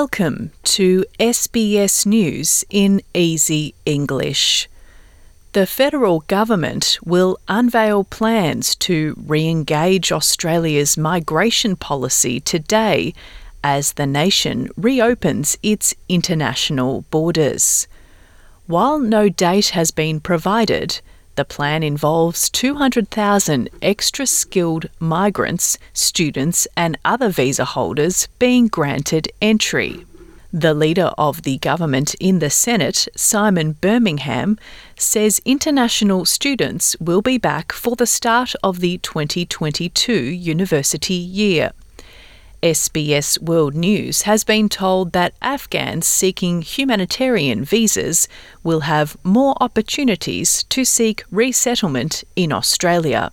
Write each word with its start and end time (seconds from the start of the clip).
Welcome 0.00 0.52
to 0.78 1.04
SBS 1.18 2.06
News 2.06 2.64
in 2.70 3.02
Easy 3.14 3.74
English. 3.84 4.68
The 5.54 5.66
federal 5.66 6.20
government 6.28 7.00
will 7.04 7.36
unveil 7.48 8.04
plans 8.04 8.76
to 8.76 9.16
re 9.26 9.48
engage 9.48 10.12
Australia's 10.12 10.96
migration 10.96 11.74
policy 11.74 12.38
today 12.38 13.12
as 13.64 13.94
the 13.94 14.06
nation 14.06 14.68
reopens 14.76 15.58
its 15.64 15.94
international 16.08 17.04
borders. 17.10 17.88
While 18.68 19.00
no 19.00 19.28
date 19.28 19.70
has 19.70 19.90
been 19.90 20.20
provided, 20.20 21.00
the 21.38 21.44
plan 21.44 21.84
involves 21.84 22.50
200,000 22.50 23.70
extra 23.80 24.26
skilled 24.26 24.86
migrants, 24.98 25.78
students, 25.92 26.66
and 26.76 26.98
other 27.04 27.28
visa 27.28 27.64
holders 27.64 28.26
being 28.40 28.66
granted 28.66 29.30
entry. 29.40 30.04
The 30.52 30.74
leader 30.74 31.12
of 31.16 31.42
the 31.42 31.58
government 31.58 32.16
in 32.18 32.40
the 32.40 32.50
Senate, 32.50 33.06
Simon 33.14 33.74
Birmingham, 33.74 34.58
says 34.96 35.40
international 35.44 36.24
students 36.24 36.96
will 36.98 37.22
be 37.22 37.38
back 37.38 37.72
for 37.72 37.94
the 37.94 38.06
start 38.06 38.56
of 38.64 38.80
the 38.80 38.98
2022 38.98 40.12
university 40.12 41.14
year. 41.14 41.70
SBS 42.62 43.40
World 43.40 43.76
News 43.76 44.22
has 44.22 44.42
been 44.42 44.68
told 44.68 45.12
that 45.12 45.34
Afghans 45.40 46.08
seeking 46.08 46.62
humanitarian 46.62 47.64
visas 47.64 48.26
will 48.64 48.80
have 48.80 49.16
more 49.22 49.54
opportunities 49.60 50.64
to 50.64 50.84
seek 50.84 51.22
resettlement 51.30 52.24
in 52.34 52.52
Australia. 52.52 53.30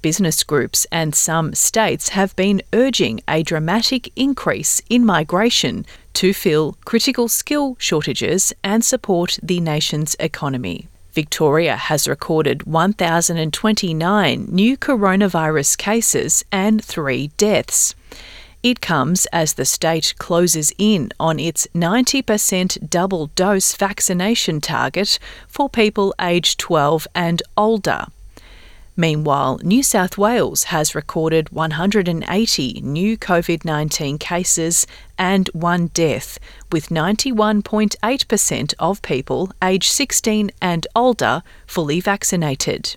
Business 0.00 0.42
groups 0.42 0.86
and 0.90 1.14
some 1.14 1.52
states 1.52 2.10
have 2.10 2.34
been 2.34 2.62
urging 2.72 3.20
a 3.28 3.42
dramatic 3.42 4.10
increase 4.16 4.80
in 4.88 5.04
migration 5.04 5.84
to 6.14 6.32
fill 6.32 6.78
critical 6.86 7.28
skill 7.28 7.76
shortages 7.78 8.54
and 8.64 8.82
support 8.82 9.38
the 9.42 9.60
nation's 9.60 10.16
economy. 10.18 10.88
Victoria 11.12 11.76
has 11.76 12.08
recorded 12.08 12.62
1,029 12.62 14.46
new 14.48 14.76
coronavirus 14.78 15.76
cases 15.76 16.44
and 16.50 16.82
three 16.82 17.28
deaths. 17.36 17.94
It 18.62 18.82
comes 18.82 19.24
as 19.32 19.54
the 19.54 19.64
state 19.64 20.14
closes 20.18 20.70
in 20.76 21.12
on 21.18 21.40
its 21.40 21.66
90% 21.74 22.90
double 22.90 23.28
dose 23.28 23.74
vaccination 23.74 24.60
target 24.60 25.18
for 25.48 25.70
people 25.70 26.14
aged 26.20 26.58
12 26.58 27.08
and 27.14 27.42
older. 27.56 28.06
Meanwhile, 28.96 29.60
New 29.62 29.82
South 29.82 30.18
Wales 30.18 30.64
has 30.64 30.94
recorded 30.94 31.48
180 31.52 32.80
new 32.82 33.16
COVID 33.16 33.64
19 33.64 34.18
cases 34.18 34.86
and 35.16 35.48
one 35.54 35.86
death, 35.94 36.38
with 36.70 36.90
91.8% 36.90 38.74
of 38.78 39.00
people 39.00 39.52
aged 39.62 39.90
16 39.90 40.50
and 40.60 40.86
older 40.94 41.42
fully 41.66 42.00
vaccinated. 42.00 42.96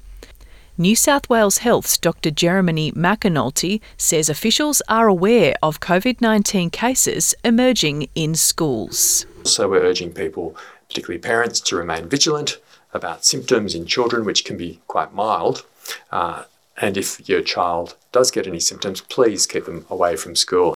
New 0.76 0.96
South 0.96 1.30
Wales 1.30 1.60
Health's 1.60 2.00
Dr. 2.00 2.32
Jeremy 2.32 2.92
McAnulty 2.94 3.80
says 3.96 4.28
officials 4.28 4.82
are 4.90 5.08
aware 5.08 5.54
of 5.62 5.80
COVID 5.80 6.20
19 6.20 6.72
cases 6.72 7.36
emerging 7.46 8.10
in 8.16 8.34
schools. 8.34 9.28
So, 9.44 9.70
we're 9.70 9.84
urging 9.84 10.14
people, 10.14 10.58
particularly 10.88 11.20
parents, 11.20 11.60
to 11.60 11.76
remain 11.76 12.10
vigilant 12.10 12.58
about 12.92 13.24
symptoms 13.24 13.76
in 13.76 13.86
children, 13.86 14.26
which 14.26 14.46
can 14.46 14.58
be 14.58 14.82
quite 14.88 15.14
mild. 15.14 15.64
Uh, 16.12 16.46
and 16.78 16.98
if 16.98 17.30
your 17.30 17.44
child 17.44 17.96
does 18.12 18.32
get 18.32 18.48
any 18.48 18.60
symptoms, 18.60 19.02
please 19.02 19.46
keep 19.46 19.66
them 19.66 19.86
away 19.92 20.16
from 20.16 20.36
school. 20.36 20.74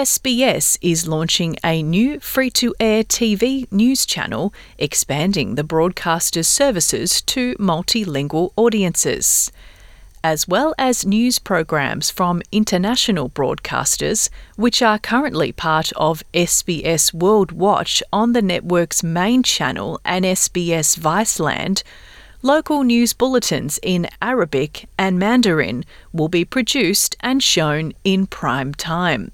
SBS 0.00 0.78
is 0.80 1.06
launching 1.06 1.56
a 1.62 1.82
new 1.82 2.18
free 2.20 2.48
to 2.52 2.74
air 2.80 3.04
TV 3.04 3.70
news 3.70 4.06
channel, 4.06 4.54
expanding 4.78 5.56
the 5.56 5.62
broadcaster's 5.62 6.48
services 6.48 7.20
to 7.20 7.54
multilingual 7.56 8.54
audiences. 8.56 9.52
As 10.24 10.48
well 10.48 10.74
as 10.78 11.04
news 11.04 11.38
programs 11.38 12.10
from 12.10 12.40
international 12.50 13.28
broadcasters, 13.28 14.30
which 14.56 14.80
are 14.80 14.98
currently 14.98 15.52
part 15.52 15.92
of 15.96 16.24
SBS 16.32 17.12
World 17.12 17.52
Watch 17.52 18.02
on 18.10 18.32
the 18.32 18.40
network's 18.40 19.02
main 19.02 19.42
channel 19.42 20.00
and 20.02 20.24
SBS 20.24 20.98
Viceland, 20.98 21.82
local 22.40 22.84
news 22.84 23.12
bulletins 23.12 23.78
in 23.82 24.08
Arabic 24.22 24.88
and 24.96 25.18
Mandarin 25.18 25.84
will 26.10 26.28
be 26.28 26.46
produced 26.46 27.16
and 27.20 27.42
shown 27.42 27.92
in 28.02 28.26
prime 28.26 28.72
time. 28.72 29.32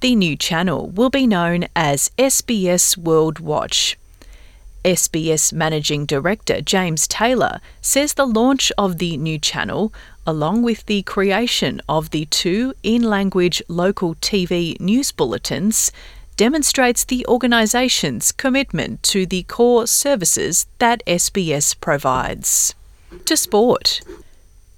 The 0.00 0.16
new 0.16 0.34
channel 0.34 0.88
will 0.88 1.10
be 1.10 1.26
known 1.26 1.66
as 1.76 2.10
SBS 2.16 2.96
World 2.96 3.38
Watch. 3.38 3.98
SBS 4.82 5.52
Managing 5.52 6.06
Director 6.06 6.62
James 6.62 7.06
Taylor 7.06 7.60
says 7.82 8.14
the 8.14 8.24
launch 8.24 8.72
of 8.78 8.96
the 8.96 9.18
new 9.18 9.38
channel, 9.38 9.92
along 10.26 10.62
with 10.62 10.86
the 10.86 11.02
creation 11.02 11.82
of 11.86 12.12
the 12.12 12.24
two 12.24 12.72
in 12.82 13.02
language 13.02 13.62
local 13.68 14.14
TV 14.14 14.80
news 14.80 15.12
bulletins, 15.12 15.92
demonstrates 16.38 17.04
the 17.04 17.26
organisation's 17.26 18.32
commitment 18.32 19.02
to 19.02 19.26
the 19.26 19.42
core 19.42 19.86
services 19.86 20.66
that 20.78 21.02
SBS 21.06 21.78
provides. 21.78 22.74
To 23.26 23.36
sport. 23.36 24.00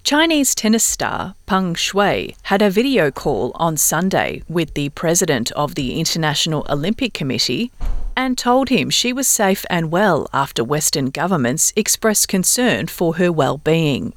Chinese 0.04 0.56
tennis 0.56 0.82
star 0.82 1.36
Peng 1.46 1.74
Shuai 1.74 2.34
had 2.42 2.60
a 2.60 2.70
video 2.70 3.12
call 3.12 3.52
on 3.54 3.76
Sunday 3.76 4.42
with 4.48 4.74
the 4.74 4.88
president 4.88 5.52
of 5.52 5.76
the 5.76 6.00
International 6.00 6.66
Olympic 6.68 7.14
Committee 7.14 7.70
and 8.16 8.36
told 8.36 8.68
him 8.68 8.90
she 8.90 9.12
was 9.12 9.28
safe 9.28 9.64
and 9.70 9.92
well 9.92 10.28
after 10.32 10.64
Western 10.64 11.10
governments 11.10 11.72
expressed 11.76 12.26
concern 12.26 12.88
for 12.88 13.14
her 13.14 13.30
well-being. 13.30 14.12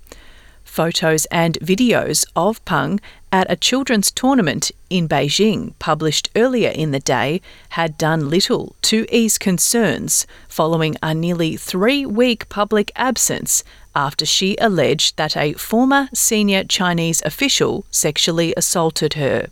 Photos 0.63 1.25
and 1.25 1.59
videos 1.62 2.25
of 2.35 2.66
Peng 2.66 3.00
at 3.31 3.50
a 3.52 3.56
children's 3.56 4.09
tournament 4.12 4.72
in 4.90 5.07
Beijing, 5.07 5.73
published 5.78 6.31
earlier 6.35 6.72
in 6.72 6.91
the 6.91 7.00
day, 7.00 7.41
had 7.69 7.97
done 7.97 8.29
little 8.29 8.75
to 8.81 9.06
ease 9.12 9.38
concerns 9.38 10.25
following 10.50 10.96
a 11.03 11.13
nearly 11.13 11.56
three 11.56 12.06
week 12.06 12.50
public 12.50 12.91
absence 12.96 13.63
after 13.95 14.25
she 14.25 14.57
alleged 14.59 15.17
that 15.17 15.38
a 15.38 15.53
former 15.53 16.09
senior 16.13 16.63
Chinese 16.63 17.22
official 17.23 17.85
sexually 17.89 18.53
assaulted 18.57 19.13
her. 19.13 19.47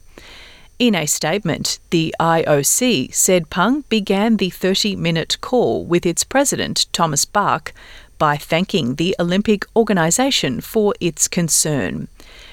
In 0.79 0.95
a 0.95 1.05
statement, 1.05 1.79
the 1.91 2.13
IOC 2.19 3.13
said 3.13 3.49
Peng 3.49 3.85
began 3.89 4.37
the 4.37 4.49
30 4.49 4.95
minute 4.95 5.37
call 5.39 5.85
with 5.85 6.05
its 6.05 6.23
president, 6.23 6.87
Thomas 6.91 7.25
Bach, 7.25 7.73
by 8.17 8.37
thanking 8.37 8.95
the 8.95 9.15
Olympic 9.19 9.65
organisation 9.75 10.61
for 10.61 10.93
its 10.99 11.27
concern. 11.27 12.07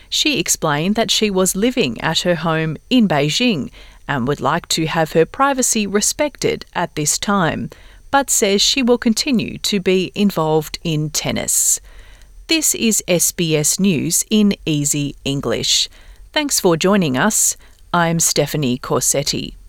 She 0.09 0.39
explained 0.39 0.97
that 0.97 1.11
she 1.11 1.31
was 1.31 1.57
living 1.57 2.01
at 2.01 2.21
her 2.21 2.37
home 2.37 2.77
in 2.89 3.09
Beijing 3.09 3.71
and 4.07 4.27
would 4.27 4.41
like 4.41 4.67
to 4.69 4.87
have 4.87 5.13
her 5.13 5.25
privacy 5.25 5.87
respected 5.87 6.67
at 6.75 6.95
this 6.97 7.19
time, 7.19 7.71
but 8.11 8.31
says 8.31 8.61
she 8.61 8.83
will 8.83 8.99
continue 8.99 9.59
to 9.59 9.81
be 9.81 10.13
involved 10.15 10.79
in 10.83 11.11
tennis. 11.11 11.81
This 12.49 12.75
is 12.75 13.03
SBS 13.07 13.79
News 13.79 14.25
in 14.31 14.55
Easy 14.67 15.15
English. 15.25 15.89
Thanks 16.33 16.59
for 16.59 16.77
joining 16.77 17.17
us. 17.17 17.57
I'm 17.93 18.19
Stephanie 18.19 18.79
Corsetti. 18.79 19.60